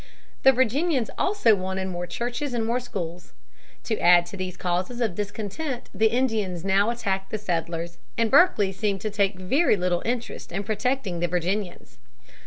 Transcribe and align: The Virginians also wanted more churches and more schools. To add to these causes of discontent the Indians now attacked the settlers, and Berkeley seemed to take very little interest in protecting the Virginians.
The 0.41 0.51
Virginians 0.51 1.11
also 1.15 1.53
wanted 1.53 1.87
more 1.89 2.07
churches 2.07 2.55
and 2.55 2.65
more 2.65 2.79
schools. 2.79 3.33
To 3.83 3.99
add 3.99 4.25
to 4.25 4.35
these 4.35 4.57
causes 4.57 4.99
of 4.99 5.13
discontent 5.13 5.91
the 5.93 6.07
Indians 6.07 6.65
now 6.65 6.89
attacked 6.89 7.29
the 7.29 7.37
settlers, 7.37 7.99
and 8.17 8.31
Berkeley 8.31 8.71
seemed 8.71 9.01
to 9.01 9.11
take 9.11 9.35
very 9.37 9.77
little 9.77 10.01
interest 10.03 10.51
in 10.51 10.63
protecting 10.63 11.19
the 11.19 11.27
Virginians. 11.27 11.99